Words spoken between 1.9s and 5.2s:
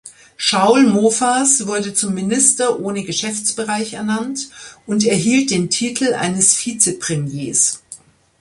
zum Minister ohne Geschäftsbereich ernannt und